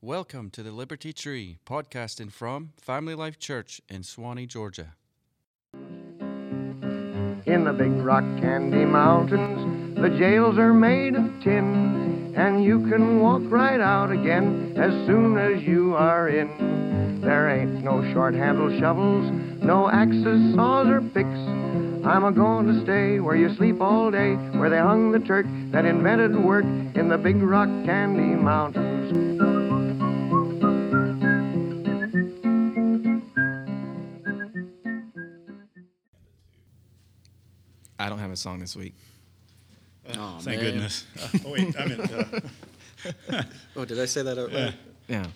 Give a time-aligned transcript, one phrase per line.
[0.00, 4.94] Welcome to the Liberty Tree, podcasting from Family Life Church in Suwanee, Georgia.
[7.46, 13.18] In the big rock candy mountains, the jails are made of tin, and you can
[13.18, 17.20] walk right out again as soon as you are in.
[17.20, 19.28] There ain't no short handled shovels,
[19.60, 22.06] no axes, saws, or picks.
[22.06, 25.46] I'm a going to stay where you sleep all day, where they hung the Turk
[25.72, 29.57] that invented work in the big rock candy mountains.
[38.38, 38.94] Song this week.
[40.16, 40.70] Oh, Thank man.
[40.72, 41.04] goodness.
[41.20, 43.42] Uh, oh wait, I mean, uh,
[43.76, 44.74] Oh, did I say that out loud?
[45.08, 45.26] Yeah,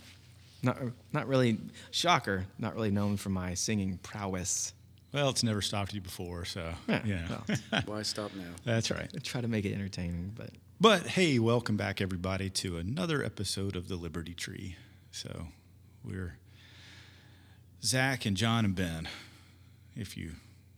[0.63, 0.79] not
[1.13, 1.59] not really.
[1.91, 4.73] Shocker, not really known for my singing prowess.
[5.13, 8.45] well, it's never stopped you before, so Yeah, yeah, Why stop now?
[8.65, 9.11] that's right.
[9.15, 10.51] I try to make it entertaining, but
[10.81, 14.77] But hey, welcome back everybody to another episode of the Liberty Tree.
[15.11, 15.49] So
[16.03, 16.39] we're
[17.85, 19.09] Zach and John and Ben.
[19.95, 20.33] If you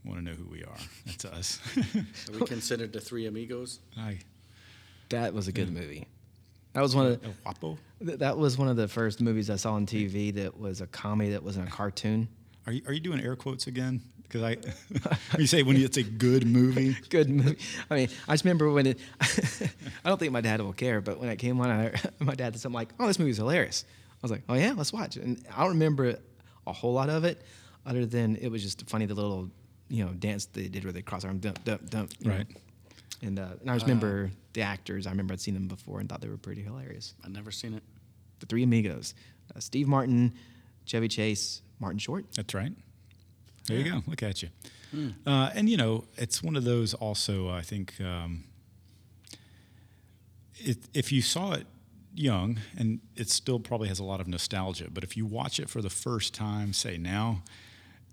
[0.05, 1.60] want to know who we are, that's us.
[1.77, 3.80] Are we considered the three amigos?
[3.97, 4.19] Hi,
[5.10, 6.06] that was a good movie.
[6.74, 7.78] That was one of the, El Guapo.
[8.05, 10.86] th- that was one of the first movies I saw on TV that was a
[10.88, 12.28] comedy that wasn't a cartoon.
[12.66, 14.00] Are you are you doing air quotes again?
[14.25, 16.97] Because I, when you say when it's a good movie.
[17.10, 17.58] Good movie.
[17.91, 18.98] I mean, I just remember when it.
[19.20, 22.55] I don't think my dad will care, but when it came on, I, my dad
[22.55, 25.22] said something like, "Oh, this movie's hilarious." I was like, "Oh yeah, let's watch it."
[25.25, 26.16] And I don't remember
[26.66, 27.42] a whole lot of it,
[27.86, 29.50] other than it was just funny the little,
[29.95, 32.12] you know, dance they did where they cross arm dump dump dump.
[32.19, 32.37] you know.
[32.37, 32.47] Right.
[33.23, 35.06] And uh, and I just remember the actors.
[35.06, 37.14] I remember I'd seen them before and thought they were pretty hilarious.
[37.25, 37.83] I've never seen it.
[38.41, 39.15] The Three Amigos:
[39.55, 40.33] uh, Steve Martin,
[40.84, 42.25] Chevy Chase, Martin Short.
[42.34, 42.72] That's right.
[43.69, 44.03] There you go.
[44.06, 44.48] Look at you.
[45.27, 46.95] Uh, and you know, it's one of those.
[46.95, 48.45] Also, I think um,
[50.56, 51.67] it, if you saw it
[52.15, 54.89] young, and it still probably has a lot of nostalgia.
[54.92, 57.42] But if you watch it for the first time, say now,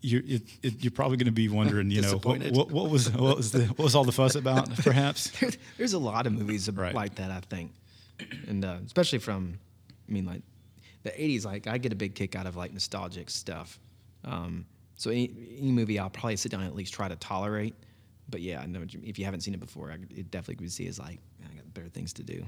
[0.02, 3.10] you it, it, you're probably going to be wondering, you know, what, what, what was
[3.12, 4.74] what was the what was all the fuss about?
[4.78, 5.30] Perhaps.
[5.40, 6.94] There- There's a lot of movies Right.
[6.94, 7.72] like that, I think,
[8.48, 9.60] and uh, especially from,
[10.08, 10.42] I mean, like
[11.04, 11.46] the '80s.
[11.46, 13.80] Like I get a big kick out of like nostalgic stuff.
[14.26, 17.74] Um, so any, any movie, I'll probably sit down and at least try to tolerate.
[18.30, 20.88] But yeah, I know if you haven't seen it before, I, it definitely would see
[20.88, 22.46] as like I got better things to do.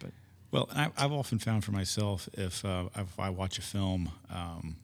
[0.00, 0.10] But
[0.50, 4.76] Well, I, I've often found for myself if uh, if I watch a film um,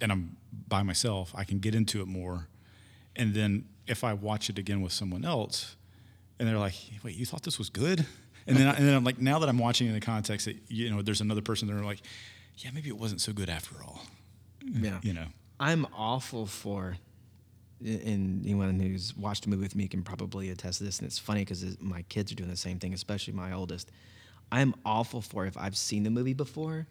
[0.00, 0.36] and I'm
[0.68, 2.48] by myself, I can get into it more,
[3.16, 5.76] and then if I watch it again with someone else,
[6.38, 8.06] and they're like, "Wait, you thought this was good?"
[8.46, 10.56] And then I, and then I'm like, now that I'm watching in the context that
[10.68, 12.00] you know, there's another person there like,
[12.56, 14.02] "Yeah, maybe it wasn't so good after all."
[14.64, 15.26] yeah, You know,
[15.58, 16.96] I'm awful for,
[17.84, 20.98] and anyone who's watched a movie with me can probably attest to this.
[20.98, 23.90] And it's funny because my kids are doing the same thing, especially my oldest.
[24.52, 26.86] I'm awful for if I've seen the movie before.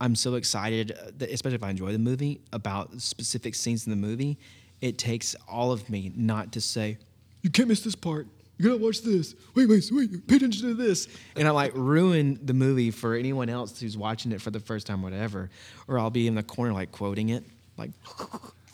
[0.00, 3.96] I'm so excited, uh, especially if I enjoy the movie, about specific scenes in the
[3.96, 4.38] movie.
[4.80, 6.98] It takes all of me not to say,
[7.42, 8.26] "You can't miss this part.
[8.58, 9.34] You gotta watch this.
[9.54, 10.26] Wait, wait, wait.
[10.26, 14.32] Pay attention to this." And I like ruin the movie for anyone else who's watching
[14.32, 15.50] it for the first time, whatever.
[15.88, 17.44] Or I'll be in the corner like quoting it,
[17.78, 17.90] like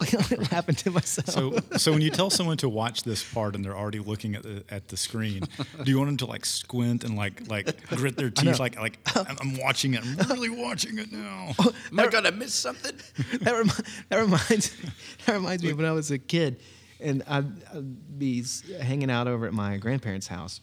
[0.52, 1.28] laughing to myself.
[1.28, 4.42] so so when you tell someone to watch this part and they're already looking at
[4.42, 5.42] the at the screen,
[5.82, 8.98] do you want them to like squint and like like grit their teeth like like
[9.14, 11.52] I'm, I'm watching it, I'm really watching it now.
[11.58, 12.96] Oh, Am I gonna miss something?
[13.40, 13.70] that, remi-
[14.08, 14.76] that reminds
[15.26, 16.60] that reminds me of when I was a kid,
[17.00, 18.44] and I'd, I'd be
[18.80, 20.60] hanging out over at my grandparents' house,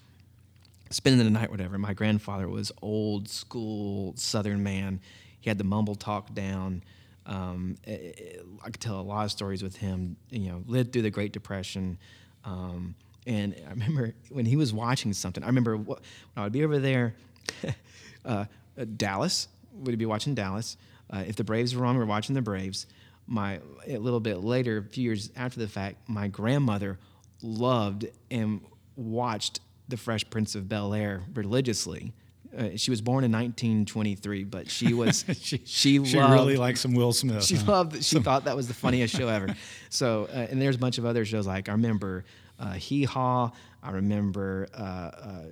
[0.89, 1.77] spending the night, whatever.
[1.77, 4.99] My grandfather was old school Southern man.
[5.41, 6.83] He had the mumble talk down.
[7.29, 10.17] Um, eh, eh, I could tell a lot of stories with him.
[10.31, 11.97] You know, lived through the Great Depression.
[12.43, 12.95] Um,
[13.25, 15.43] and I remember when he was watching something.
[15.43, 15.97] I remember wh- when
[16.37, 17.15] I would be over there,
[18.25, 18.45] uh,
[18.77, 20.75] uh, Dallas would be watching Dallas.
[21.09, 22.87] Uh, if the Braves were on, we we're watching the Braves.
[23.27, 26.97] My a little bit later, a few years after the fact, my grandmother
[27.43, 28.61] loved and
[28.95, 32.13] watched The Fresh Prince of Bel Air religiously.
[32.57, 36.93] Uh, she was born in 1923, but she was she, She loved, really liked some
[36.93, 37.43] Will Smith.
[37.43, 37.71] she huh?
[37.71, 38.03] loved.
[38.03, 39.55] She thought that was the funniest show ever.
[39.89, 42.25] So, uh, and there's a bunch of other shows like I remember
[42.59, 43.51] uh, Hee Haw.
[43.81, 45.43] I remember uh, uh,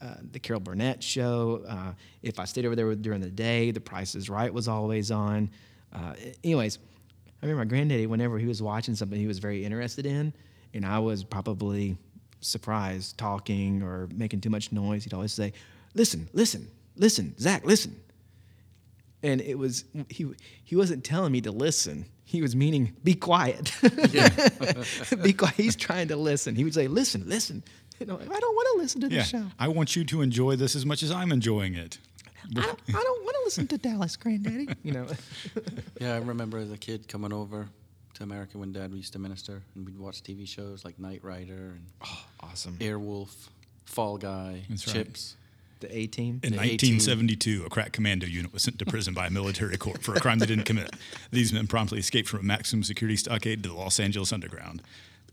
[0.00, 1.64] uh, the Carol Burnett show.
[1.68, 1.92] Uh,
[2.22, 5.50] if I stayed over there during the day, The Price is Right was always on.
[5.92, 6.78] Uh, anyways,
[7.42, 8.06] I remember my granddaddy.
[8.06, 10.32] Whenever he was watching something he was very interested in,
[10.74, 11.96] and I was probably
[12.40, 15.52] surprised talking or making too much noise, he'd always say,
[15.98, 17.96] "Listen, listen, listen, Zach, listen."
[19.22, 20.26] and it was he
[20.62, 22.06] he wasn't telling me to listen.
[22.24, 23.72] He was meaning be quiet.
[25.22, 25.54] be quiet.
[25.56, 26.54] He's trying to listen.
[26.54, 27.62] He would say, "Listen, listen."
[27.98, 29.44] You know, I don't want to listen to the Yeah, show.
[29.58, 31.98] I want you to enjoy this as much as I'm enjoying it.
[32.56, 34.68] I don't, I don't want to listen to Dallas, Granddaddy.
[34.84, 35.06] You know,
[36.00, 37.68] Yeah, I remember as a kid coming over
[38.14, 41.72] to America when Dad used to minister, and we'd watch TV shows like Knight Rider
[41.74, 42.74] and oh, awesome.
[42.76, 43.34] Airwolf,
[43.84, 45.34] Fall Guy, That's right.
[45.80, 45.92] Chips.
[45.92, 46.40] The A team.
[46.42, 50.02] In The 1972, a crack commando unit was sent to prison by a military court
[50.02, 50.94] for a crime they didn't commit.
[51.30, 54.82] These men promptly escaped from a maximum security stockade to the Los Angeles underground.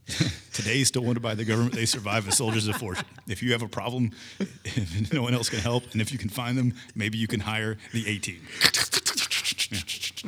[0.53, 3.05] Today, still wanted by the government, they survive as soldiers of fortune.
[3.27, 6.29] If you have a problem, if no one else can help, and if you can
[6.29, 8.41] find them, maybe you can hire the A team.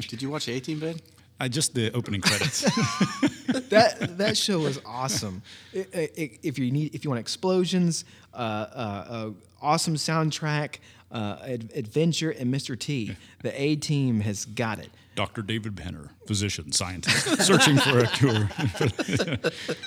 [0.08, 1.00] Did you watch A Team, Ben?
[1.39, 2.62] I just the opening credits.
[3.69, 5.42] that that show was awesome.
[5.75, 5.86] I-
[6.18, 9.30] I- if you need, if you want explosions, uh, uh, uh,
[9.62, 10.78] awesome soundtrack,
[11.12, 12.78] uh, ad- adventure, and Mr.
[12.78, 14.89] T, the A team has got it.
[15.16, 15.42] Dr.
[15.42, 18.50] David Banner, physician, scientist, searching for a cure.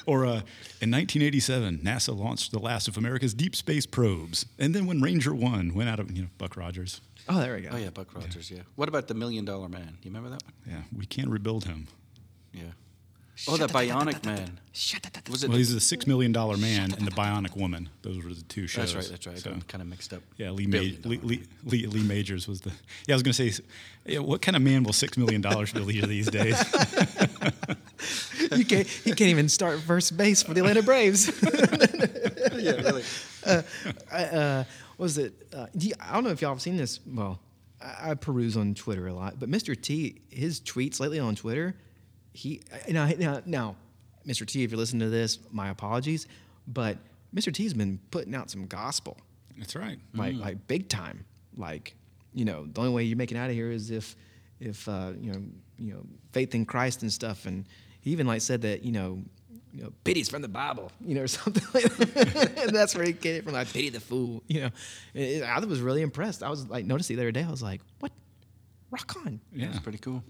[0.06, 0.43] or uh,
[0.81, 4.46] in 1987, NASA launched the last of America's deep space probes.
[4.58, 7.00] And then when Ranger 1 went out of, you know, Buck Rogers.
[7.32, 7.71] Oh, there we go.
[7.73, 8.50] Oh yeah, Buck Rogers.
[8.50, 8.62] Yeah.
[8.75, 9.97] What about the Million Dollar Man?
[10.03, 10.53] You remember that one?
[10.69, 11.87] Yeah, we can't rebuild him.
[12.53, 12.65] Yeah.
[13.49, 14.61] Oh, the Bionic Man.
[15.31, 15.49] Was it?
[15.49, 17.88] Well, he's the $6 million man and the bionic woman.
[18.03, 18.93] Those were the two shows.
[18.93, 19.11] that's right.
[19.11, 19.38] That's right.
[19.38, 20.23] So, I'm kind of mixed up.
[20.37, 22.71] yeah, Lee, Billion Ma- Lee, Lee, Lee, Lee Majors was the.
[23.06, 23.62] Yeah, I was going to say,
[24.05, 26.62] yeah, what kind of man will $6 million believe these days?
[28.50, 31.29] You can't, he can't even start first base for the Atlanta Braves.
[32.56, 33.05] yeah, really.
[34.11, 35.32] I, uh, what was it?
[35.55, 37.00] Uh, you- I don't know if y'all have seen this.
[37.06, 37.41] Well,
[37.81, 39.81] I, I peruse on Twitter a lot, but Mr.
[39.81, 41.75] T, his tweets lately on Twitter,
[42.32, 43.76] he now now, now
[44.26, 44.47] Mr.
[44.47, 46.26] T, if you're listening to this, my apologies,
[46.69, 46.99] but
[47.35, 47.52] Mr.
[47.52, 49.17] T's been putting out some gospel,
[49.58, 49.99] That's right.
[50.14, 51.25] like like big time.
[51.56, 51.94] Like
[52.35, 54.14] you know, the only way you're making out of here is if
[54.61, 55.43] if uh, you know
[55.79, 57.67] you know faith in Christ and stuff, and
[58.00, 59.23] he even like said that you know.
[59.72, 62.58] You know, pity's from the Bible, you know, or something like that.
[62.67, 63.52] and that's where he get it from.
[63.52, 64.70] Like, pity the fool, you know.
[65.14, 66.43] It- it- I was really impressed.
[66.43, 68.12] I was like, noticed the other day, I was like, what?
[68.90, 69.40] Rock on.
[69.52, 69.67] Yeah.
[69.67, 70.25] That's pretty cool.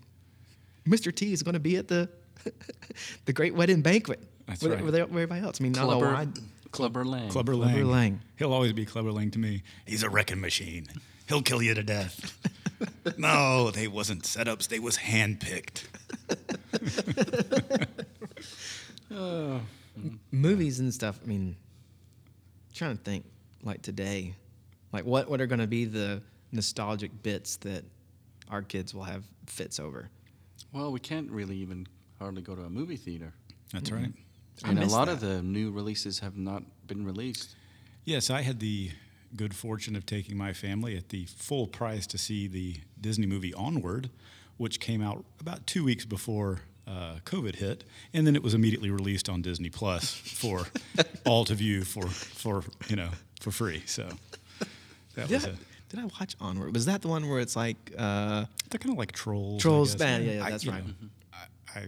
[0.87, 1.15] Mr.
[1.15, 2.09] T is going to be at the
[3.25, 4.85] the Great Wedding Banquet That's with, right.
[4.85, 5.61] with everybody else.
[5.61, 6.29] I mean, I don't know Clubber, why.
[6.71, 7.29] Clubber Lang.
[7.31, 7.85] Clubber Clubber Lang.
[7.91, 8.21] Lang.
[8.37, 9.63] He'll always be Clubber Lang to me.
[9.87, 10.87] He's a wrecking machine.
[11.29, 12.39] He'll kill you to death.
[13.19, 14.69] no, they wasn't setups.
[14.69, 15.85] They was handpicked.
[20.31, 21.21] movies and stuff.
[21.23, 21.57] I mean,
[22.75, 23.25] trying to think
[23.63, 24.35] like today,
[24.93, 26.23] like what what are going to be the
[26.53, 27.85] nostalgic bits that
[28.51, 30.09] our kids will have fits over.
[30.73, 31.87] Well, we can't really even
[32.19, 33.33] hardly go to a movie theater.
[33.73, 34.13] That's right.
[34.65, 37.57] I And a miss lot of the new releases have not been released.
[38.05, 38.91] Yes, I had the
[39.37, 43.55] good fortune of taking my family at the full price to see the Disney movie
[43.55, 44.11] Onward,
[44.57, 48.91] which came out about two weeks before uh, COVID hit, and then it was immediately
[48.91, 50.67] released on Disney Plus for
[51.27, 53.11] all to view for for you know
[53.41, 53.83] for free.
[53.87, 54.09] So
[55.15, 55.53] that Did was I, a,
[55.89, 56.75] did I watch Onward?
[56.75, 59.63] Was that the one where it's like uh, they're kind of like trolls.
[59.63, 59.93] Trolls?
[59.95, 60.01] guess.
[60.01, 60.87] Man, yeah, yeah, that's you right.
[60.87, 60.93] know,
[61.75, 61.87] I, I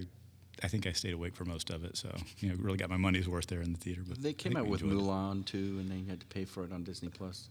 [0.65, 2.97] I think I stayed awake for most of it, so you know really got my
[2.97, 4.03] money's worth there in the theater.
[4.07, 5.03] But They came out with enjoyed it.
[5.05, 7.49] Mulan too, and then you had to pay for it on Disney Plus.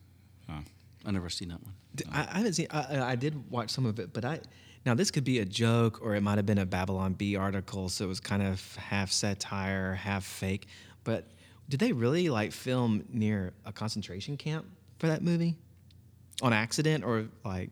[0.49, 0.59] Oh.
[1.05, 1.73] I never seen that one.
[2.11, 2.67] I haven't seen.
[2.71, 4.39] I, I- I did watch some of it, but I
[4.85, 7.89] now this could be a joke, or it might have been a Babylon Bee article,
[7.89, 10.67] so it was kind of half satire, half fake.
[11.03, 11.27] But
[11.69, 14.65] did they really like film near a concentration camp
[14.99, 15.55] for that movie,
[16.41, 17.69] on accident, or like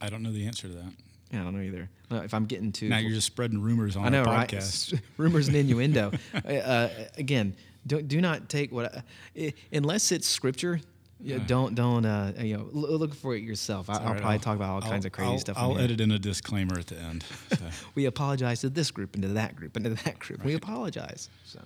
[0.00, 0.92] I don't know the answer to that.
[1.32, 1.88] Yeah, I don't know either.
[2.10, 4.48] If I'm getting too Now you're just spreading rumors on I know, our right?
[4.48, 5.00] podcast.
[5.16, 6.12] Rumors and innuendo.
[6.34, 9.02] uh, uh, again, do, do not take what I,
[9.36, 10.80] i- unless it's scripture.
[11.18, 13.88] Yeah, don't don't uh, you know look for it yourself.
[13.88, 15.56] I, I'll All right, probably talk about all kinds of crazy I'll- stuff.
[15.58, 17.24] I'll edit in a disclaimer at the end.
[17.50, 20.44] So, we apologize to this group and to that group and to that group.
[20.44, 21.30] We apologize.
[21.44, 21.60] So,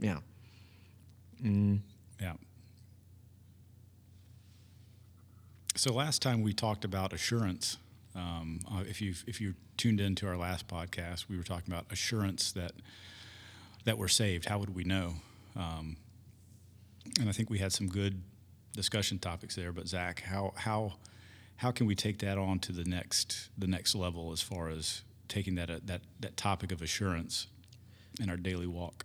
[0.00, 0.18] yeah.
[1.42, 1.80] Mm,
[2.20, 2.34] yeah.
[5.74, 7.78] So last time we talked about assurance.
[8.14, 11.86] Um, uh, if you if you tuned into our last podcast, we were talking about
[11.90, 12.72] assurance that
[13.84, 14.46] that we're saved.
[14.46, 15.14] How would we know?
[15.56, 15.96] Um,
[17.20, 18.20] and I think we had some good
[18.72, 19.72] discussion topics there.
[19.72, 20.94] But Zach, how how
[21.56, 25.02] how can we take that on to the next the next level as far as
[25.28, 27.48] taking that uh, that that topic of assurance
[28.20, 29.04] in our daily walk?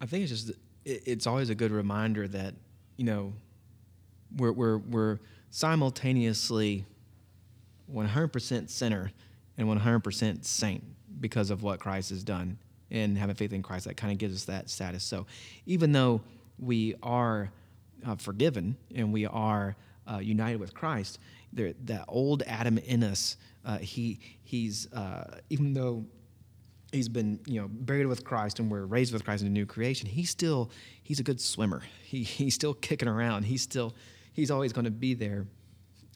[0.00, 0.50] I think it's just
[0.84, 2.54] it, it's always a good reminder that
[2.96, 3.32] you know
[4.36, 5.18] we're we're we're
[5.50, 6.84] simultaneously
[7.92, 9.10] 100% sinner
[9.56, 10.84] and 100% saint
[11.20, 12.58] because of what Christ has done
[12.90, 15.02] and having faith in Christ that kind of gives us that status.
[15.02, 15.26] So
[15.66, 16.20] even though
[16.58, 17.50] we are
[18.06, 19.76] uh, forgiven and we are
[20.10, 21.18] uh, united with Christ,
[21.52, 26.06] there, that old Adam in us, uh, he he's uh, even though
[26.92, 29.66] he's been you know buried with Christ and we're raised with Christ in a new
[29.66, 30.08] creation.
[30.08, 30.70] He's still
[31.02, 31.82] he's a good swimmer.
[32.02, 33.44] He he's still kicking around.
[33.44, 33.94] He's still
[34.32, 35.46] he's always going to be there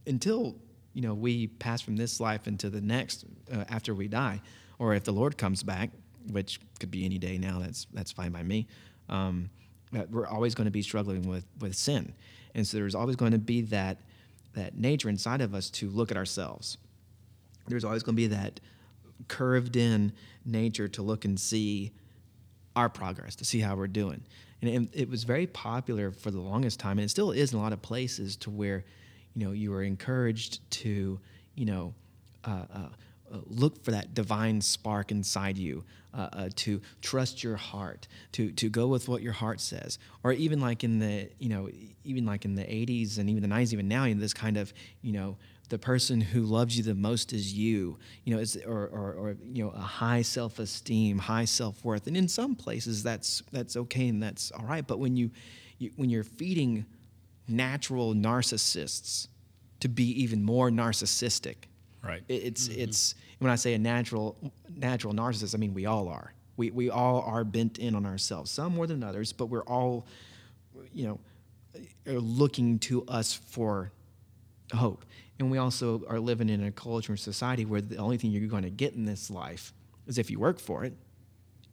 [0.06, 0.56] until
[0.94, 4.40] you know we pass from this life into the next uh, after we die,
[4.78, 5.90] or if the Lord comes back,
[6.30, 7.58] which could be any day now.
[7.60, 8.66] That's that's fine by me.
[9.08, 9.50] Um,
[9.92, 12.12] that we're always going to be struggling with with sin,
[12.54, 13.98] and so there's always going to be that
[14.54, 16.78] that nature inside of us to look at ourselves.
[17.68, 18.60] There's always going to be that
[19.28, 20.12] curved in
[20.44, 21.92] nature to look and see
[22.74, 24.22] our progress, to see how we're doing.
[24.60, 27.58] And it, it, was very popular for the longest time, and it still is in
[27.58, 28.84] a lot of places to where,
[29.34, 31.18] you know, you are encouraged to,
[31.54, 31.94] you know,
[32.44, 32.88] uh, uh,
[33.46, 35.84] look for that divine spark inside you,
[36.14, 40.32] uh, uh, to trust your heart, to to go with what your heart says, or
[40.32, 41.68] even like in the you know
[42.04, 44.72] even like in the 80s and even the 90s, even now, in this kind of
[45.00, 45.36] you know
[45.72, 49.36] the person who loves you the most is you, you know, is, or, or, or
[49.50, 54.22] you know a high self-esteem, high self-worth, and in some places that's that's okay and
[54.22, 55.30] that's all right, but when you,
[55.78, 56.84] you when you're feeding
[57.48, 59.28] natural narcissists
[59.80, 61.56] to be even more narcissistic
[62.02, 62.22] Right.
[62.28, 62.80] it's mm-hmm.
[62.80, 64.36] it's when I say a natural
[64.74, 66.32] natural narcissist, I mean we all are.
[66.56, 70.06] We we all are bent in on ourselves, some more than others, but we're all,
[70.92, 71.20] you know,
[72.06, 73.92] are looking to us for
[74.74, 75.04] hope.
[75.38, 78.48] And we also are living in a culture and society where the only thing you're
[78.48, 79.72] going to get in this life
[80.06, 80.94] is if you work for it,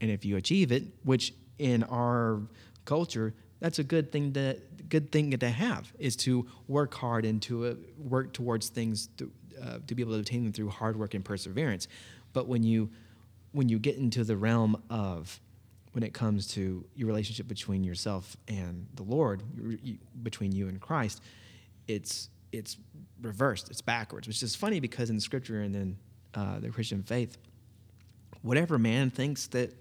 [0.02, 2.42] and if you achieve it, which in our
[2.86, 4.58] culture that's a good thing to
[4.88, 9.32] good thing to have is to work hard and to uh, work towards things to,
[9.62, 11.88] uh, to be able to obtain them through hard work and perseverance.
[12.34, 12.90] But when you
[13.52, 15.40] when you get into the realm of
[15.94, 19.42] when it comes to your relationship between yourself and the Lord,
[19.82, 21.22] you, between you and Christ,
[21.88, 22.78] it's it's
[23.22, 25.98] reversed, it's backwards, which is funny because in Scripture and in
[26.34, 27.38] uh, the Christian faith,
[28.42, 29.74] whatever man thinks that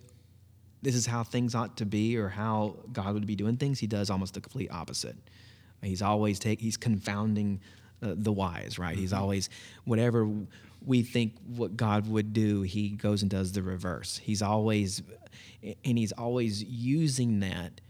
[0.82, 3.87] this is how things ought to be or how God would be doing things, he
[3.87, 5.16] does almost the complete opposite.
[5.82, 7.61] He's always take he's confounding
[8.02, 8.93] uh, the wise, right?
[8.93, 9.00] Mm-hmm.
[9.00, 9.50] He's always
[9.85, 10.28] whatever
[10.85, 14.19] we think what God would do, he goes and does the reverse.
[14.19, 15.02] He's always
[15.62, 17.81] and he's always using that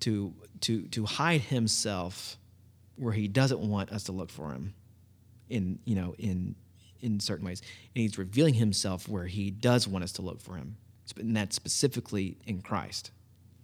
[0.00, 2.36] to to to hide himself
[2.96, 4.74] where he doesn't want us to look for him
[5.48, 6.54] in you know in
[7.00, 7.62] in certain ways
[7.94, 10.76] and he's revealing himself where he does want us to look for him
[11.18, 13.10] and that's specifically in Christ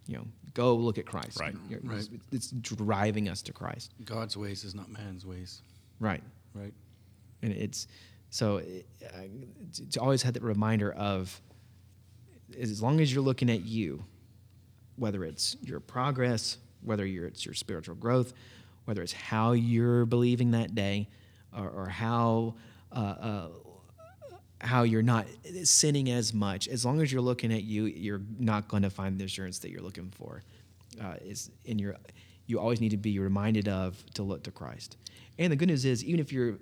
[0.06, 1.98] you know go look at Christ right, right.
[1.98, 5.62] It's, it's driving us to Christ God's ways is not man's ways
[6.02, 6.22] Right.
[6.52, 6.74] Right.
[7.42, 7.86] And it's
[8.30, 8.86] so it,
[9.78, 11.40] it's always had that reminder of
[12.60, 14.04] as long as you're looking at you,
[14.96, 18.34] whether it's your progress, whether it's your spiritual growth,
[18.84, 21.08] whether it's how you're believing that day,
[21.56, 22.54] or, or how
[22.90, 23.48] uh, uh,
[24.60, 25.26] how you're not
[25.62, 26.66] sinning as much.
[26.66, 29.70] As long as you're looking at you, you're not going to find the assurance that
[29.70, 30.42] you're looking for.
[31.00, 31.96] Uh, is in your
[32.52, 34.98] you always need to be reminded of to look to Christ.
[35.38, 36.58] And the good news is, even if you're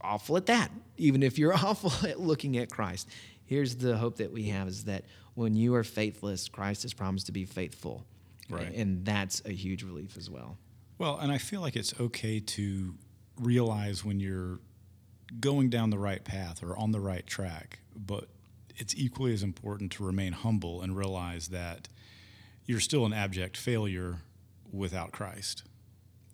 [0.00, 3.08] awful at that, even if you're awful at looking at Christ,
[3.44, 7.26] here's the hope that we have is that when you are faithless, Christ has promised
[7.26, 8.06] to be faithful.
[8.48, 8.74] Right.
[8.74, 10.56] And that's a huge relief as well.
[10.96, 12.94] Well, and I feel like it's okay to
[13.38, 14.60] realize when you're
[15.38, 18.28] going down the right path or on the right track, but
[18.76, 21.88] it's equally as important to remain humble and realize that
[22.64, 24.20] you're still an abject failure
[24.76, 25.62] without Christ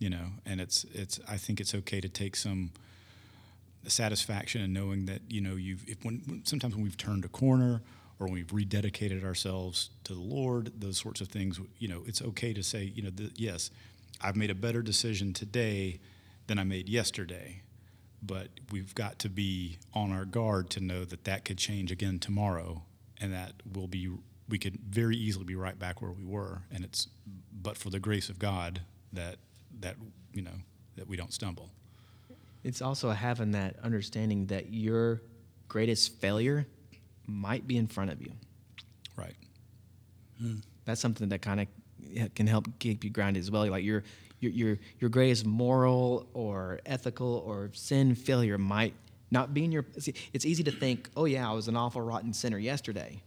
[0.02, 2.72] you know, and it's it's I think it's okay to take some
[3.86, 7.82] satisfaction in knowing that you know you've if when sometimes when we've turned a corner
[8.18, 12.20] or when we've rededicated ourselves to the Lord, those sorts of things, you know, it's
[12.20, 13.70] okay to say, you know, the, yes,
[14.20, 16.00] I've made a better decision today
[16.48, 17.62] than I made yesterday,
[18.22, 22.18] but we've got to be on our guard to know that that could change again
[22.18, 22.82] tomorrow,
[23.20, 24.10] and that will be
[24.48, 27.08] we could very easily be right back where we were, and it's
[27.62, 28.80] but for the grace of God
[29.12, 29.36] that
[29.80, 29.96] that
[30.32, 30.50] you know
[30.96, 31.70] that we don't stumble.
[32.64, 35.20] It's also having that understanding that your
[35.68, 36.66] greatest failure
[37.26, 38.32] might be in front of you.
[39.16, 39.34] Right.
[40.38, 40.56] Hmm.
[40.84, 43.66] That's something that kind of can help keep you grounded as well.
[43.66, 44.04] Like your
[44.40, 48.94] your your your greatest moral or ethical or sin failure might
[49.30, 49.86] not be in your.
[50.32, 53.22] It's easy to think, oh yeah, I was an awful rotten sinner yesterday.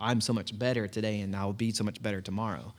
[0.00, 2.72] I'm so much better today, and I'll be so much better tomorrow.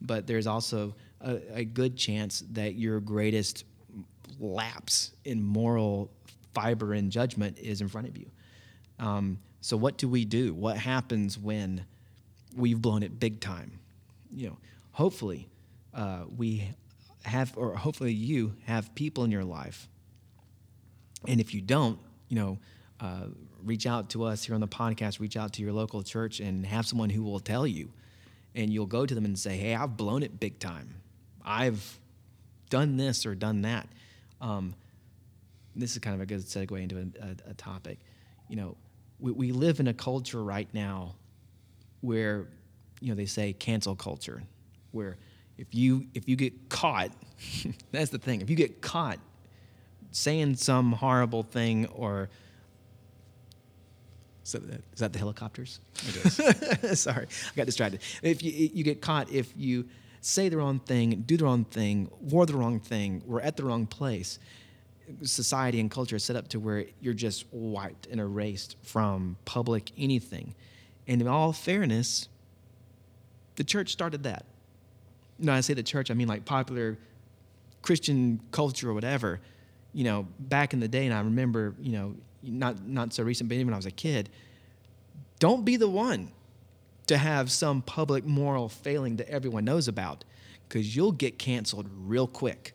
[0.00, 3.64] But there's also a, a good chance that your greatest
[4.38, 6.10] lapse in moral
[6.54, 8.30] fiber and judgment is in front of you.
[8.98, 10.54] Um, so what do we do?
[10.54, 11.84] What happens when
[12.54, 13.78] we've blown it big time?
[14.30, 14.58] You know,
[14.92, 15.48] hopefully
[15.94, 16.70] uh, we
[17.24, 19.88] have, or hopefully you have people in your life.
[21.26, 22.58] And if you don't, you know,
[23.00, 23.26] uh,
[23.62, 25.20] reach out to us here on the podcast.
[25.20, 27.90] Reach out to your local church and have someone who will tell you.
[28.54, 30.94] And you'll go to them and say, "Hey, I've blown it big time.
[31.44, 31.98] I've
[32.70, 33.88] done this or done that.
[34.40, 34.74] Um,
[35.74, 37.98] this is kind of a good segue into a, a, a topic.
[38.48, 38.76] You know,
[39.20, 41.14] we, we live in a culture right now
[42.00, 42.46] where,
[43.00, 44.42] you know, they say cancel culture,
[44.92, 45.16] where
[45.58, 47.10] if you if you get caught,
[47.92, 48.40] that's the thing.
[48.40, 49.18] If you get caught
[50.12, 52.30] saying some horrible thing or
[54.46, 55.80] so that, is that the helicopters?
[56.06, 57.00] It is.
[57.00, 58.00] Sorry, I got distracted.
[58.22, 59.86] If you you get caught if you
[60.20, 63.64] say the wrong thing, do the wrong thing, wore the wrong thing, we're at the
[63.64, 64.38] wrong place.
[65.22, 69.90] Society and culture is set up to where you're just wiped and erased from public
[69.98, 70.54] anything.
[71.08, 72.28] And in all fairness,
[73.56, 74.44] the church started that.
[75.40, 76.98] No, I say the church, I mean like popular
[77.82, 79.40] Christian culture or whatever.
[79.92, 82.14] You know, back in the day, and I remember, you know,
[82.46, 84.30] not not so recent, but even when I was a kid,
[85.38, 86.30] don't be the one
[87.06, 90.24] to have some public moral failing that everyone knows about,
[90.68, 92.72] because you'll get canceled real quick.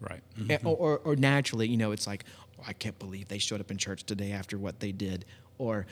[0.00, 0.20] Right.
[0.48, 2.24] Eh, Or, or, or naturally, you know, it's like,
[2.58, 5.24] oh, I can't believe they showed up in church today after what they did.
[5.58, 5.86] Or,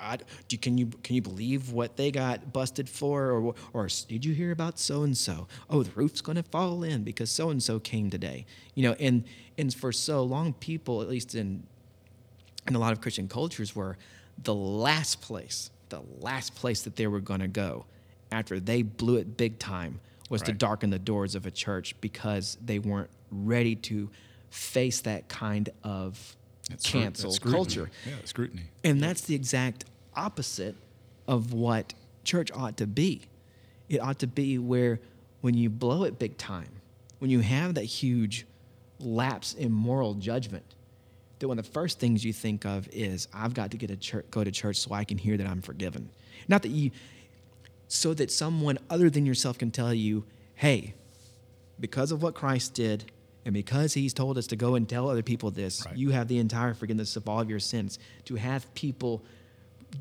[0.00, 0.18] I,
[0.48, 3.30] do, can you can you believe what they got busted for?
[3.30, 5.46] Or, or did you hear about so and so?
[5.68, 8.46] Oh, the roof's going to fall in because so and so came today.
[8.74, 9.24] You know, and
[9.58, 11.64] and for so long, people, at least in
[12.66, 13.96] in a lot of Christian cultures, were
[14.42, 17.86] the last place, the last place that they were going to go
[18.32, 22.56] after they blew it big time was to darken the doors of a church because
[22.64, 24.08] they weren't ready to
[24.50, 26.36] face that kind of
[26.68, 27.90] That's cancel culture.
[28.06, 28.62] Yeah, scrutiny.
[28.84, 30.76] And that's the exact opposite
[31.26, 33.22] of what church ought to be.
[33.88, 35.00] It ought to be where
[35.40, 36.68] when you blow it big time,
[37.18, 38.46] when you have that huge
[39.00, 40.64] lapse in moral judgment,
[41.40, 43.96] that one of the first things you think of is I've got to get a
[43.96, 46.08] church, go to church so I can hear that I'm forgiven.
[46.48, 46.90] Not that you,
[47.88, 50.94] so that someone other than yourself can tell you, hey,
[51.78, 53.10] because of what Christ did,
[53.44, 55.96] and because He's told us to go and tell other people this, Right.
[55.96, 57.98] you have the entire forgiveness of all of your sins.
[58.26, 59.24] To have people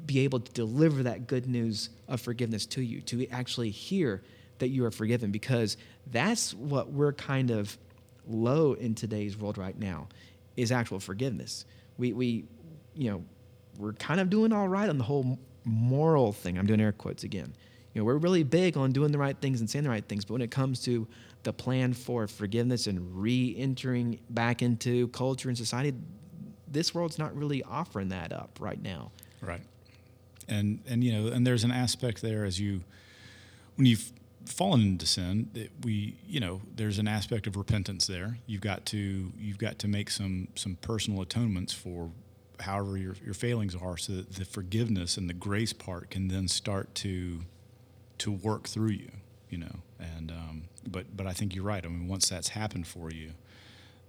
[0.05, 4.21] be able to deliver that good news of forgiveness to you, to actually hear
[4.59, 5.77] that you are forgiven, because
[6.11, 7.77] that's what we're kind of
[8.27, 10.07] low in today's world right now,
[10.59, 11.65] is actual forgiveness.
[11.97, 12.45] We, we
[12.93, 13.23] you know,
[13.77, 16.57] we're kind of doing all right on the whole moral thing.
[16.57, 17.53] I'm doing air quotes again.
[17.93, 20.25] You know, we're really big on doing the right things and saying the right things,
[20.25, 21.07] but when it comes to
[21.43, 25.93] the plan for forgiveness and re-entering back into culture and society,
[26.67, 29.11] this world's not really offering that up right now.
[29.41, 29.61] Right.
[30.47, 32.81] And and you know, and there's an aspect there as you
[33.75, 34.11] when you've
[34.51, 38.37] fallen into sin, that we you know, there's an aspect of repentance there.
[38.47, 42.11] You've got to you've got to make some some personal atonements for
[42.59, 46.47] however your your failings are so that the forgiveness and the grace part can then
[46.47, 47.41] start to
[48.19, 49.11] to work through you,
[49.49, 49.75] you know.
[49.99, 51.85] And um, but but I think you're right.
[51.85, 53.31] I mean, once that's happened for you,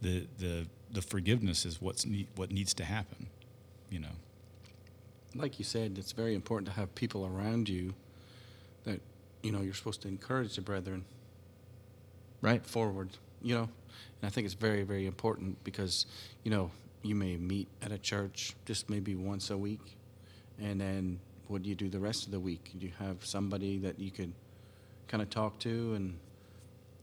[0.02, 3.28] the the the forgiveness is what's what needs to happen,
[3.90, 4.16] you know.
[5.34, 7.94] like you said, it's very important to have people around you
[9.42, 11.04] you know you're supposed to encourage the brethren
[12.42, 12.64] Right?
[12.64, 13.10] forward.
[13.42, 16.06] You know, and I think it's very very important because
[16.44, 16.70] you know
[17.02, 19.96] you may meet at a church just maybe once a week,
[20.60, 22.70] and then what do you do the rest of the week?
[22.78, 24.32] Do you have somebody that you could
[25.08, 26.16] kind of talk to and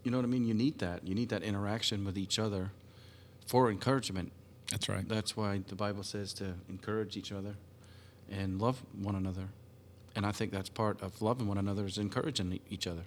[0.03, 0.45] you know what I mean?
[0.45, 1.05] You need that.
[1.05, 2.71] You need that interaction with each other
[3.45, 4.31] for encouragement.
[4.71, 5.07] That's right.
[5.07, 7.55] That's why the Bible says to encourage each other
[8.31, 9.49] and love one another.
[10.17, 13.03] And I think that's part of loving one another is encouraging each other.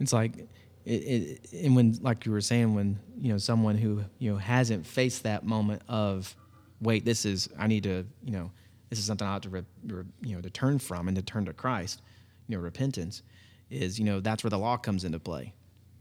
[0.00, 0.36] It's like,
[0.84, 4.36] it, it, and when, like you were saying, when you know someone who you know
[4.36, 6.36] hasn't faced that moment of,
[6.82, 8.50] wait, this is I need to, you know,
[8.90, 11.22] this is something I ought to, re, re, you know, to turn from and to
[11.22, 12.02] turn to Christ,
[12.48, 13.22] you know, repentance,
[13.70, 15.54] is you know that's where the law comes into play,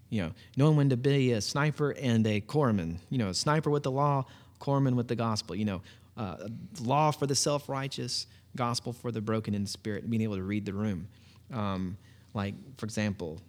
[0.09, 3.69] you know, knowing when to be a sniper and a corpsman, you know, a sniper
[3.69, 4.25] with the law,
[4.59, 5.81] corpsman with the gospel, you know,
[6.17, 6.49] uh,
[6.81, 8.27] law for the self-righteous,
[8.59, 11.07] gospel for the broken in spirit, being able to read the room.
[11.53, 11.97] Um,
[12.33, 13.39] like, for example,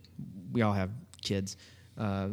[0.53, 1.57] we all have kids.
[1.99, 2.29] Uh,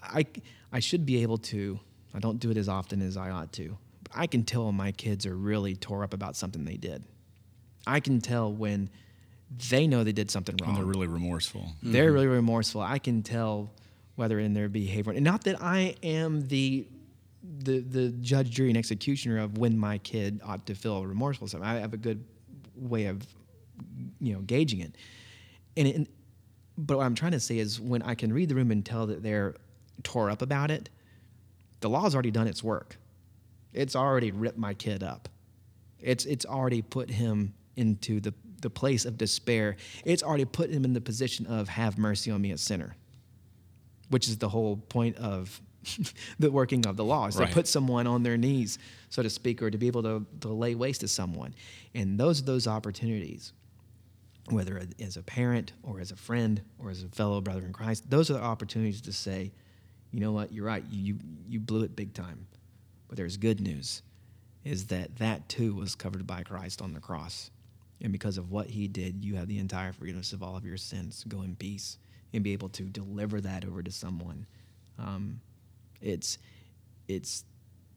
[0.00, 0.24] I,
[0.72, 1.78] I should be able to,
[2.14, 4.76] I don't do it as often as I ought to, but I can tell when
[4.76, 7.02] my kids are really tore up about something they did.
[7.84, 8.90] I can tell when
[9.70, 11.72] they know they did something wrong when they're really remorseful.
[11.82, 12.80] they're really remorseful.
[12.80, 13.72] I can tell
[14.14, 16.86] whether in their behavior, and not that I am the
[17.56, 21.48] the the judge, jury, and executioner of when my kid ought to feel remorseful.
[21.48, 22.24] So I have a good
[22.76, 23.26] way of
[24.20, 24.96] you know gauging it.
[25.76, 26.08] And, it,
[26.76, 29.06] but what I'm trying to say is when I can read the room and tell
[29.06, 29.54] that they're
[30.02, 30.90] tore up about it,
[31.80, 32.96] the law's already done its work.
[33.72, 35.28] It's already ripped my kid up.
[36.00, 39.76] It's it's already put him into the the place of despair.
[40.04, 42.96] It's already put him in the position of have mercy on me, a sinner.
[44.10, 45.60] Which is the whole point of
[46.38, 47.26] the working of the law.
[47.26, 47.48] Is Right.
[47.48, 50.48] to put someone on their knees, so to speak, or to be able to, to
[50.48, 51.54] lay waste to someone.
[51.94, 53.52] And those are those opportunities,
[54.50, 58.08] whether as a parent or as a friend or as a fellow brother in Christ,
[58.10, 59.52] those are the opportunities to say,
[60.10, 62.46] you know what, you're right, you, you blew it big time.
[63.08, 64.02] But there's good news
[64.64, 67.50] is that that too was covered by Christ on the cross.
[68.02, 70.76] And because of what he did, you have the entire forgiveness of all of your
[70.76, 71.24] sins.
[71.26, 71.98] Go in peace
[72.32, 74.46] and be able to deliver that over to someone.
[74.98, 75.40] Um,
[76.00, 76.38] it's,
[77.08, 77.44] it's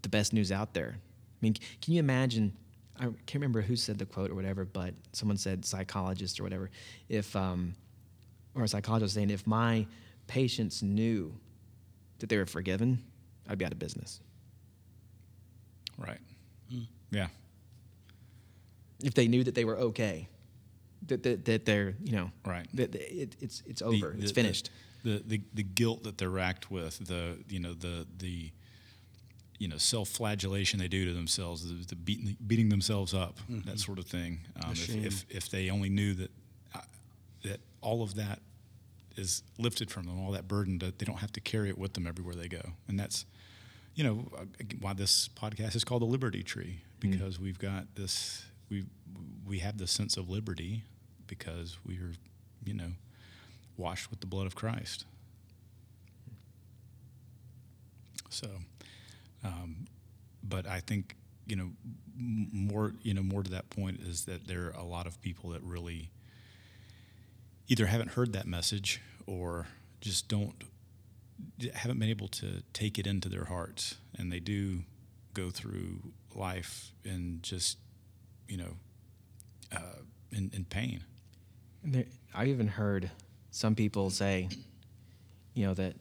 [0.02, 0.96] the best news out there.
[0.98, 2.54] I mean, can you imagine?
[3.00, 6.70] I can't remember who said the quote or whatever, but someone said psychologist or whatever.
[7.10, 7.74] If, um,
[8.54, 9.88] or a psychologist saying, if my
[10.28, 11.34] patients knew
[12.20, 13.02] that they were forgiven,
[13.50, 14.20] I'd be out of business.
[15.98, 16.20] Right.
[17.12, 17.28] Yeah.
[19.04, 20.28] if they knew that they were okay,
[21.08, 22.68] that that, that they're you know Right.
[22.76, 24.66] that that it, it's it's The- over, the- it's finished.
[24.66, 24.72] The,
[25.04, 28.52] the the guilt that they're racked with, the you know the the
[29.60, 34.00] you know self-flagellation they do to themselves, the, the beating beating themselves up, that sort
[34.00, 34.40] of thing.
[34.64, 36.32] Um, if, if if they only knew that
[36.76, 36.80] uh,
[37.44, 38.40] that all of that
[39.18, 41.94] is lifted from them, all that burden, that they don't have to carry it with
[41.94, 43.26] them everywhere they go, and that's
[43.96, 44.30] you know
[44.80, 48.86] why this podcast is called the Liberty Tree because we've got this we
[49.46, 50.84] we have the sense of liberty
[51.28, 52.14] because we are
[52.64, 52.92] you know
[53.82, 55.06] washed with the blood of Christ.
[58.30, 58.48] So,
[59.44, 59.88] um,
[60.44, 61.15] but I think
[61.48, 61.72] you know
[62.15, 65.50] more you know more to that point is that there are a lot of people
[65.52, 66.12] that really
[67.67, 69.67] either haven't heard that message or
[70.02, 70.63] just don't
[71.74, 74.82] haven't been able to take it into their hearts and they do
[75.34, 77.78] go through life in just
[78.48, 78.74] you know
[79.76, 80.00] uh,
[80.32, 81.04] in, in pain
[81.84, 83.10] And there, I even heard
[83.52, 84.50] some people say,
[85.54, 85.96] you know, that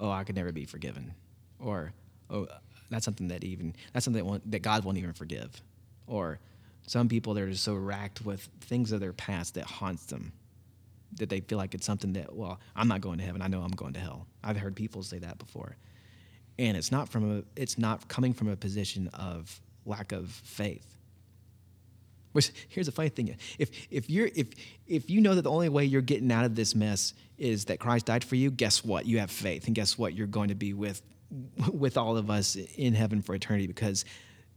[0.00, 1.14] oh I could never be forgiven,
[1.58, 1.92] or
[2.30, 2.48] oh
[2.90, 5.62] that's something that even that's something that, won't, that God won't even forgive,
[6.06, 6.38] or
[6.86, 10.32] some people they're just so racked with things of their past that haunts them
[11.16, 13.40] that they feel like it's something that well i'm not going to heaven.
[13.40, 14.26] I know i'm going to hell.
[14.42, 15.76] I've heard people say that before.
[16.58, 20.93] And it's not from a it's not coming from a position of lack of faith
[22.34, 23.36] which here's the funny thing.
[23.58, 24.48] If if you're if
[24.88, 27.78] if you know that the only way you're getting out of this mess is that
[27.78, 29.06] christ died for you guess what?
[29.06, 29.66] You have faith.
[29.66, 30.14] And guess what?
[30.14, 31.00] You're going to be with
[31.72, 34.04] with all of us in heaven for eternity because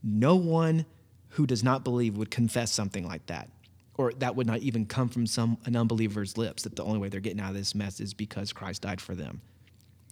[0.04, 0.86] no one
[1.30, 3.48] who does not believe would confess something like that.
[3.96, 7.10] Or that would not even come from some an unbeliever's lips that the only way
[7.10, 9.40] they're getting out of this mess is because Christ died for them.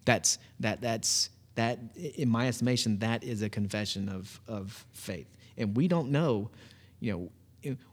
[0.05, 5.27] That's that that's that in my estimation that is a confession of of faith.
[5.57, 6.51] And we don't know,
[6.99, 7.31] you know,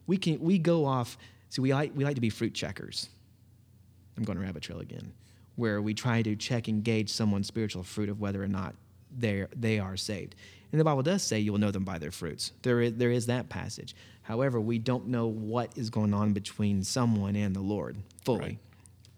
[0.06, 3.08] we can we go off see we like we like to be fruit checkers.
[4.16, 5.12] I'm going to rabbit trail again,
[5.56, 8.74] where we try to check and gauge someone's spiritual fruit of whether or not
[9.16, 10.35] they they are saved.
[10.70, 12.52] And the Bible does say you will know them by their fruits.
[12.62, 13.94] There is, there is that passage.
[14.22, 18.38] However, we don't know what is going on between someone and the Lord fully.
[18.38, 18.58] Right.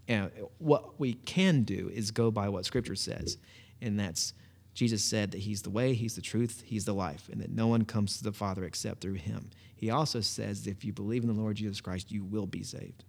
[0.08, 3.38] And what we can do is go by what Scripture says,
[3.80, 4.34] and that's
[4.74, 7.66] Jesus said that He's the way, He's the truth, He's the life, and that no
[7.66, 9.50] one comes to the Father except through Him.
[9.74, 12.62] He also says that if you believe in the Lord Jesus Christ, you will be
[12.62, 13.04] saved.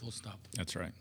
[0.00, 0.38] Full stop.
[0.56, 0.92] That's right.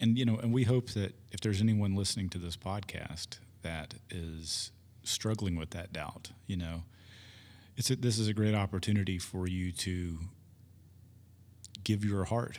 [0.00, 3.94] And you know, and we hope that if there's anyone listening to this podcast that
[4.10, 4.70] is
[5.02, 6.82] struggling with that doubt, you know,
[7.76, 10.18] it's a, this is a great opportunity for you to
[11.84, 12.58] give your heart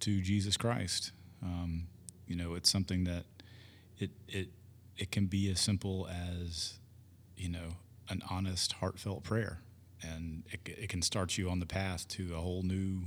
[0.00, 1.12] to Jesus Christ.
[1.42, 1.86] Um,
[2.26, 3.24] you know, it's something that
[3.98, 4.48] it it
[4.98, 6.74] it can be as simple as
[7.36, 7.76] you know
[8.10, 9.60] an honest, heartfelt prayer,
[10.02, 13.02] and it, it can start you on the path to a whole new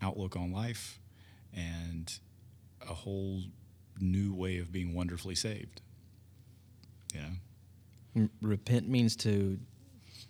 [0.00, 0.98] outlook on life
[1.54, 2.18] and
[2.88, 3.42] a whole
[4.00, 5.80] new way of being wonderfully saved.
[7.14, 7.20] You
[8.14, 9.58] know, Repent means to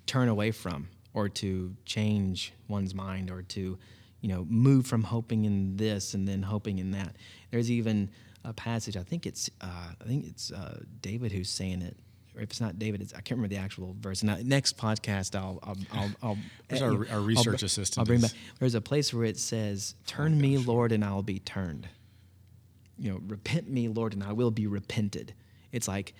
[0.07, 3.79] turn away from or to change one's mind or to,
[4.21, 7.17] you know, move from hoping in this and then hoping in that.
[7.51, 8.11] There's even
[8.45, 9.67] a passage, I think it's, uh,
[10.01, 11.97] I think it's uh, David who's saying it.
[12.35, 14.25] Or if it's not David, it's, I can't remember the actual verse.
[14.25, 18.23] I, next podcast, I'll, I'll, I'll, I'll Where's our- our I'll research assistant I'll bring
[18.23, 18.33] back.
[18.59, 21.89] There's a place where it says, "Turn me, Lord, and I'll be turned."
[22.99, 25.35] you know, repent me, Lord, and I will be repented.
[25.73, 26.15] It's like,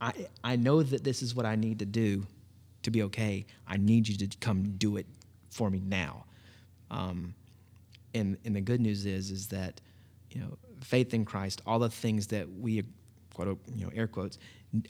[0.00, 2.26] I, I know that this is what I need to do
[2.82, 3.46] to be okay.
[3.68, 5.06] I need you to come do it
[5.50, 6.24] for me now.
[6.90, 7.34] Um,
[8.14, 9.80] and, and the good news is, is that,
[10.30, 12.82] you know, faith in Christ, all the things that we,
[13.34, 14.38] quote, you know, air quotes,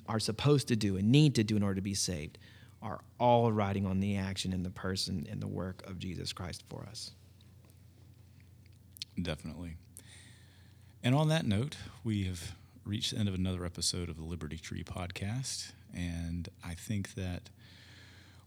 [0.09, 2.38] are supposed to do and need to do in order to be saved
[2.83, 6.62] are all riding on the action and the person and the work of Jesus Christ
[6.68, 7.12] for us.
[9.20, 9.77] definitely.
[11.03, 14.57] And on that note, we have reached the end of another episode of the Liberty
[14.59, 15.73] Tree podcast.
[15.94, 17.51] And I think that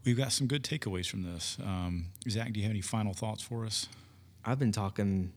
[0.03, 1.57] we've got some good takeaways from this.
[1.63, 3.87] Um, Zach, do you have any final thoughts for us?
[4.45, 5.33] I've been talking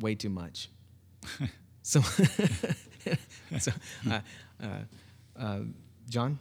[0.00, 0.68] way too much.
[1.82, 2.00] so,
[3.58, 3.72] so
[4.10, 4.20] uh,
[4.62, 4.66] uh,
[5.38, 5.58] uh,
[6.08, 6.38] John?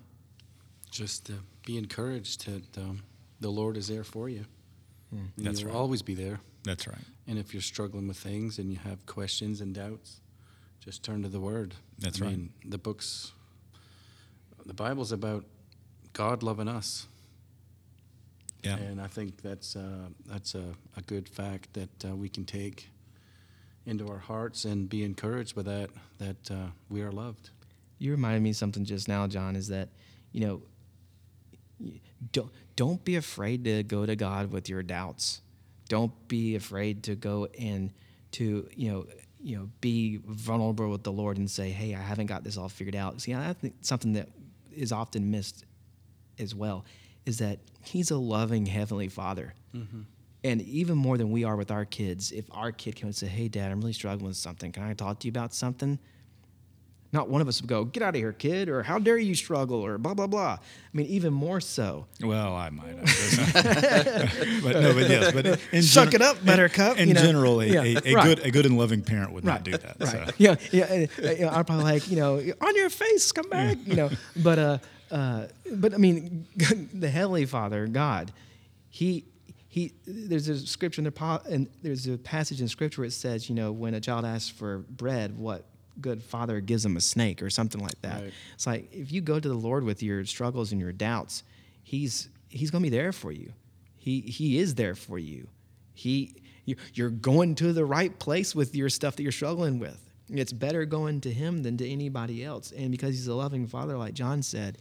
[0.92, 1.34] Just uh,
[1.66, 3.02] be encouraged that um,
[3.40, 4.46] the Lord is there for you.
[5.12, 5.76] And That's He'll right.
[5.76, 6.40] always be there.
[6.64, 6.98] That's right.
[7.28, 10.22] And if you're struggling with things and you have questions and doubts,
[10.80, 11.76] just turn to the Word.
[12.00, 12.38] That's I right.
[12.38, 13.34] Mean, the books,
[14.66, 15.44] the Bible's about
[16.14, 17.08] God loving us,
[18.64, 18.78] Yeah.
[18.78, 22.90] and I think that's uh, that's a, a good fact that uh, we can take
[23.86, 25.90] into our hearts and be encouraged by that
[26.20, 27.50] that uh, we are loved.
[27.98, 29.90] You reminded me something just now, John, is that,
[30.32, 30.62] you know,
[32.32, 35.42] don't, don't be afraid to go to God with your doubts.
[35.88, 37.92] Don't be afraid to go and
[38.32, 39.06] to, you know,
[39.44, 42.70] you know, be vulnerable with the Lord and say, hey, I haven't got this all
[42.70, 43.20] figured out.
[43.22, 44.30] See, I think something that
[44.72, 45.66] is often missed
[46.40, 46.86] as well
[47.26, 49.54] is that He's a loving Heavenly Father.
[50.44, 53.30] And even more than we are with our kids, if our kid came and said,
[53.30, 54.72] hey, Dad, I'm really struggling with something.
[54.72, 56.00] Can I talk to you about something?
[57.14, 59.36] not one of us would go, get out of here, kid, or how dare you
[59.36, 60.54] struggle, or blah, blah, blah.
[60.54, 60.58] I
[60.94, 62.06] mean, even more so.
[62.22, 63.54] Well, I might have.
[64.64, 67.22] but no, but yes, but in Suck gen- it up, Buttercup, In, you know.
[67.22, 68.24] general, a, Yeah, a, a right.
[68.24, 69.98] good a good and loving parent would not do that.
[70.00, 70.10] Right.
[70.10, 70.26] So.
[70.38, 70.56] Yeah.
[70.72, 71.06] Yeah.
[71.22, 74.10] uh, uh, I'm probably like, you know, on your face, come back, you know.
[74.38, 74.78] But, uh,
[75.12, 76.48] uh, but I mean,
[76.94, 78.32] the Heavenly Father, God,
[78.90, 79.26] He,
[79.72, 83.48] He, there's a scripture in the, and there's a passage in scripture where it says,
[83.48, 85.64] you know, when a child asks for bread, what
[86.02, 88.22] good father gives him a snake or something like that.
[88.22, 88.34] Right.
[88.54, 91.44] It's like if you go to the Lord with your struggles and your doubts,
[91.84, 93.54] He's He's going to be there for you.
[93.98, 95.48] He He is there for you.
[95.94, 100.00] He you- you're going to the right place with your stuff that you're struggling with.
[100.28, 102.74] It's better going to Him than to anybody else.
[102.74, 104.78] And because He's a loving Father, like John said,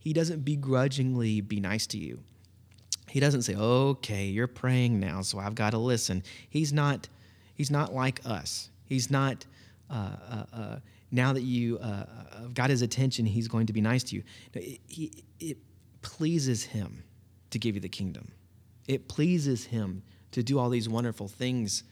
[0.00, 2.24] He doesn't begrudgingly be nice to you.
[3.10, 7.08] He doesn't say, "Okay, you're praying now, so I've got to listen." He's not.
[7.54, 8.70] He's not like us.
[8.84, 9.44] He's not.
[9.90, 10.76] Uh, uh, uh,
[11.10, 12.06] now that you uh, uh,
[12.54, 14.22] got his attention, he's going to be nice to you.
[14.54, 15.58] It, he, it
[16.02, 17.02] pleases him
[17.50, 18.30] to give you the kingdom.
[18.86, 21.82] It pleases him to do all these wonderful things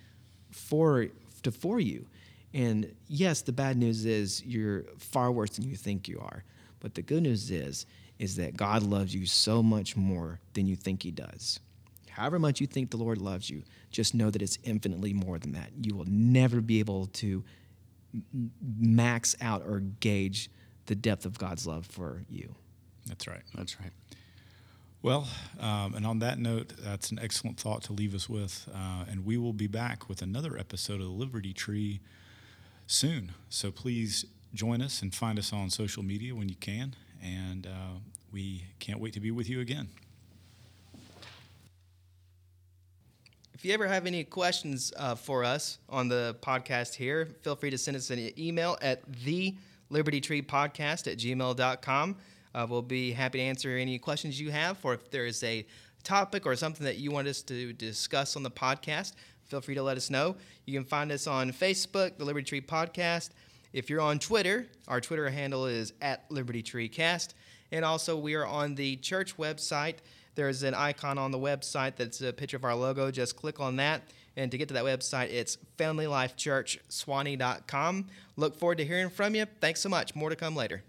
[0.50, 1.08] for
[1.42, 2.06] to for you.
[2.54, 6.44] And yes, the bad news is you're far worse than you think you are.
[6.80, 7.86] But the good news is
[8.18, 11.60] is that God loves you so much more than you think he does.
[12.10, 15.52] However much you think the Lord loves you, just know that it's infinitely more than
[15.52, 15.70] that.
[15.80, 17.44] You will never be able to
[18.78, 20.50] max out or gauge
[20.86, 22.54] the depth of God's love for you.
[23.06, 23.42] That's right.
[23.54, 23.92] That's right.
[25.00, 25.28] Well,
[25.60, 28.68] um, and on that note, that's an excellent thought to leave us with.
[28.74, 32.00] Uh, and we will be back with another episode of the Liberty Tree
[32.86, 33.32] soon.
[33.48, 36.96] So please join us and find us on social media when you can.
[37.22, 37.98] And uh,
[38.32, 39.88] we can't wait to be with you again.
[43.54, 47.70] If you ever have any questions uh, for us on the podcast here, feel free
[47.70, 49.56] to send us an email at the
[49.90, 52.16] Liberty Tree Podcast at gmail.com.
[52.54, 55.66] Uh, we'll be happy to answer any questions you have, or if there is a
[56.04, 59.14] topic or something that you want us to discuss on the podcast,
[59.46, 60.36] feel free to let us know.
[60.64, 63.30] You can find us on Facebook, the Liberty Tree Podcast.
[63.72, 66.64] If you're on Twitter, our Twitter handle is at Liberty.
[67.70, 69.96] And also, we are on the church website.
[70.34, 73.10] There's an icon on the website that's a picture of our logo.
[73.10, 74.00] Just click on that.
[74.36, 78.06] And to get to that website, it's familylifechurchswanee.com.
[78.36, 79.46] Look forward to hearing from you.
[79.60, 80.14] Thanks so much.
[80.14, 80.84] More to come later.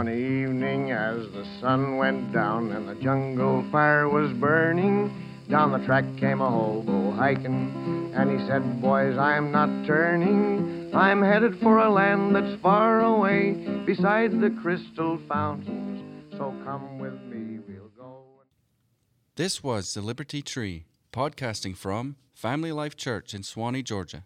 [0.00, 5.12] One evening, as the sun went down and the jungle fire was burning,
[5.50, 10.90] down the track came a hobo hiking, and he said, Boys, I'm not turning.
[10.94, 13.52] I'm headed for a land that's far away
[13.84, 16.02] beside the crystal fountains.
[16.32, 18.22] So come with me, we'll go.
[19.36, 24.24] This was The Liberty Tree, podcasting from Family Life Church in Suwanee, Georgia.